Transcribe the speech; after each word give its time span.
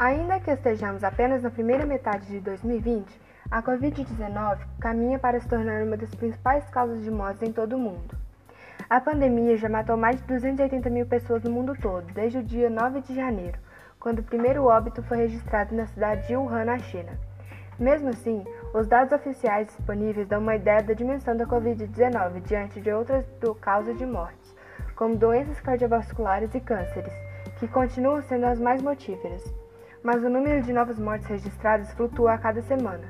Ainda 0.00 0.40
que 0.40 0.50
estejamos 0.50 1.04
apenas 1.04 1.42
na 1.42 1.50
primeira 1.50 1.84
metade 1.84 2.26
de 2.26 2.40
2020, 2.40 3.20
a 3.50 3.62
Covid-19 3.62 4.58
caminha 4.80 5.18
para 5.18 5.38
se 5.38 5.46
tornar 5.46 5.82
uma 5.82 5.94
das 5.94 6.14
principais 6.14 6.66
causas 6.70 7.04
de 7.04 7.10
mortes 7.10 7.46
em 7.46 7.52
todo 7.52 7.74
o 7.74 7.78
mundo. 7.78 8.16
A 8.88 8.98
pandemia 8.98 9.58
já 9.58 9.68
matou 9.68 9.98
mais 9.98 10.16
de 10.16 10.22
280 10.22 10.88
mil 10.88 11.04
pessoas 11.04 11.42
no 11.42 11.50
mundo 11.50 11.76
todo 11.82 12.10
desde 12.14 12.38
o 12.38 12.42
dia 12.42 12.70
9 12.70 13.02
de 13.02 13.14
janeiro, 13.14 13.58
quando 13.98 14.20
o 14.20 14.22
primeiro 14.22 14.64
óbito 14.64 15.02
foi 15.02 15.18
registrado 15.18 15.76
na 15.76 15.84
cidade 15.84 16.26
de 16.26 16.34
Wuhan, 16.34 16.64
na 16.64 16.78
China. 16.78 17.12
Mesmo 17.78 18.08
assim, 18.08 18.42
os 18.72 18.86
dados 18.86 19.12
oficiais 19.12 19.66
disponíveis 19.66 20.26
dão 20.26 20.40
uma 20.40 20.56
ideia 20.56 20.82
da 20.82 20.94
dimensão 20.94 21.36
da 21.36 21.44
Covid-19 21.44 22.40
diante 22.40 22.80
de 22.80 22.90
outras 22.90 23.26
causas 23.60 23.98
de 23.98 24.06
mortes, 24.06 24.56
como 24.96 25.14
doenças 25.14 25.60
cardiovasculares 25.60 26.54
e 26.54 26.60
cânceres, 26.60 27.12
que 27.58 27.68
continuam 27.68 28.22
sendo 28.22 28.46
as 28.46 28.58
mais 28.58 28.80
mortíferas 28.80 29.44
mas 30.02 30.22
o 30.22 30.30
número 30.30 30.62
de 30.62 30.72
novas 30.72 30.98
mortes 30.98 31.26
registradas 31.26 31.92
flutua 31.92 32.34
a 32.34 32.38
cada 32.38 32.62
semana. 32.62 33.08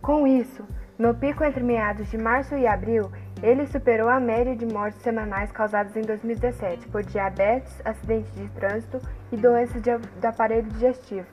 Com 0.00 0.26
isso, 0.26 0.64
no 0.98 1.14
pico 1.14 1.42
entre 1.42 1.62
meados 1.62 2.10
de 2.10 2.18
março 2.18 2.54
e 2.54 2.66
abril, 2.66 3.10
ele 3.42 3.66
superou 3.66 4.08
a 4.08 4.20
média 4.20 4.54
de 4.54 4.64
mortes 4.66 5.00
semanais 5.02 5.50
causadas 5.50 5.96
em 5.96 6.02
2017 6.02 6.88
por 6.88 7.02
diabetes, 7.02 7.80
acidentes 7.84 8.34
de 8.34 8.48
trânsito 8.50 9.00
e 9.32 9.36
doenças 9.36 9.82
de, 9.82 9.96
do 9.96 10.24
aparelho 10.26 10.68
digestivo 10.70 11.26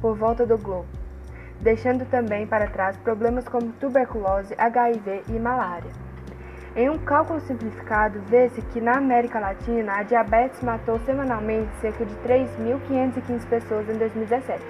por 0.00 0.16
volta 0.16 0.46
do 0.46 0.56
globo, 0.56 0.86
deixando 1.60 2.08
também 2.08 2.46
para 2.46 2.70
trás 2.70 2.96
problemas 2.98 3.48
como 3.48 3.72
tuberculose, 3.72 4.54
HIV 4.56 5.24
e 5.28 5.32
malária. 5.32 6.07
Em 6.78 6.88
um 6.88 6.96
cálculo 6.96 7.40
simplificado, 7.40 8.20
vê-se 8.28 8.62
que 8.62 8.80
na 8.80 8.98
América 8.98 9.40
Latina 9.40 9.96
a 9.96 10.04
diabetes 10.04 10.62
matou 10.62 10.96
semanalmente 11.00 11.68
cerca 11.80 12.06
de 12.06 12.14
3.515 12.18 13.48
pessoas 13.48 13.88
em 13.88 13.98
2017. 13.98 14.62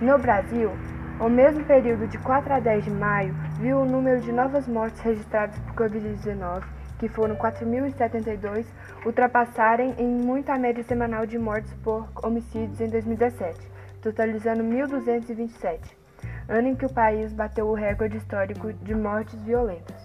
No 0.00 0.18
Brasil, 0.18 0.72
o 1.20 1.28
mesmo 1.28 1.64
período 1.64 2.08
de 2.08 2.18
4 2.18 2.54
a 2.54 2.58
10 2.58 2.86
de 2.86 2.90
maio 2.90 3.32
viu 3.60 3.78
o 3.78 3.84
número 3.84 4.20
de 4.20 4.32
novas 4.32 4.66
mortes 4.66 5.00
registradas 5.00 5.56
por 5.60 5.76
Covid-19, 5.76 6.64
que 6.98 7.08
foram 7.08 7.36
4.072, 7.36 8.66
ultrapassarem 9.06 9.94
em 9.98 10.08
muito 10.08 10.50
a 10.50 10.58
média 10.58 10.82
semanal 10.82 11.24
de 11.24 11.38
mortes 11.38 11.72
por 11.84 12.08
homicídios 12.20 12.80
em 12.80 12.88
2017, 12.88 13.56
totalizando 14.02 14.64
1.227, 14.64 15.78
ano 16.48 16.66
em 16.66 16.74
que 16.74 16.84
o 16.84 16.92
país 16.92 17.32
bateu 17.32 17.68
o 17.68 17.74
recorde 17.74 18.16
histórico 18.16 18.72
de 18.72 18.92
mortes 18.92 19.40
violentas. 19.42 19.95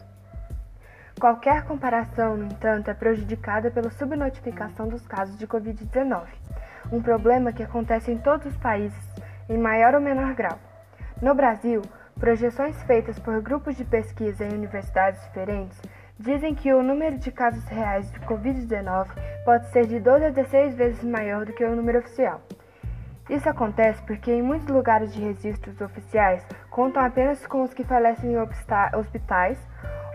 Qualquer 1.22 1.66
comparação, 1.66 2.36
no 2.36 2.46
entanto, 2.46 2.90
é 2.90 2.96
prejudicada 2.96 3.70
pela 3.70 3.92
subnotificação 3.92 4.88
dos 4.88 5.06
casos 5.06 5.38
de 5.38 5.46
Covid-19, 5.46 6.24
um 6.92 7.00
problema 7.00 7.54
que 7.54 7.62
acontece 7.62 8.12
em 8.12 8.18
todos 8.18 8.48
os 8.48 8.58
países, 8.58 8.98
em 9.48 9.56
maior 9.56 9.94
ou 9.94 10.02
menor 10.02 10.34
grau. 10.34 10.58
No 11.22 11.36
Brasil, 11.36 11.84
projeções 12.20 12.82
feitas 12.86 13.20
por 13.20 13.40
grupos 13.40 13.78
de 13.78 13.86
pesquisa 13.86 14.44
em 14.44 14.52
universidades 14.52 15.22
diferentes 15.26 15.80
dizem 16.18 16.56
que 16.56 16.74
o 16.74 16.82
número 16.82 17.20
de 17.20 17.32
casos 17.32 17.66
reais 17.66 18.12
de 18.12 18.20
Covid-19 18.22 19.10
pode 19.46 19.68
ser 19.68 19.86
de 19.86 20.00
12 20.00 20.26
a 20.26 20.30
16 20.32 20.74
vezes 20.74 21.04
maior 21.04 21.46
do 21.46 21.54
que 21.54 21.64
o 21.64 21.76
número 21.76 22.00
oficial. 22.00 22.42
Isso 23.30 23.48
acontece 23.48 24.02
porque 24.08 24.32
em 24.32 24.42
muitos 24.42 24.68
lugares 24.70 25.14
de 25.14 25.22
registros 25.22 25.80
oficiais 25.82 26.44
contam 26.72 27.06
apenas 27.06 27.46
com 27.46 27.62
os 27.62 27.76
que 27.76 27.84
falecem 27.84 28.34
em 28.34 28.38
hospitais 28.98 29.60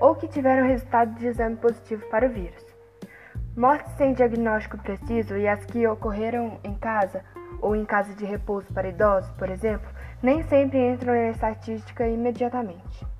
ou 0.00 0.14
que 0.14 0.28
tiveram 0.28 0.66
resultado 0.66 1.14
de 1.14 1.26
exame 1.26 1.56
positivo 1.56 2.04
para 2.10 2.26
o 2.26 2.30
vírus. 2.30 2.64
Mortes 3.56 3.90
sem 3.96 4.12
diagnóstico 4.12 4.76
preciso 4.78 5.36
e 5.36 5.48
as 5.48 5.64
que 5.64 5.86
ocorreram 5.86 6.60
em 6.62 6.74
casa 6.74 7.24
ou 7.60 7.74
em 7.74 7.84
casa 7.84 8.14
de 8.14 8.24
repouso 8.24 8.72
para 8.72 8.88
idosos, 8.88 9.30
por 9.32 9.48
exemplo, 9.48 9.88
nem 10.22 10.42
sempre 10.42 10.78
entram 10.78 11.14
na 11.14 11.30
estatística 11.30 12.06
imediatamente. 12.06 13.15